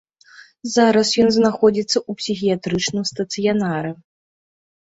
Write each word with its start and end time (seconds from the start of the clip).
Зараз 0.75 1.11
ён 1.25 1.29
знаходзіцца 1.35 1.95
ў 2.09 2.21
псіхіятрычным 2.23 3.03
стацыянары. 3.11 3.91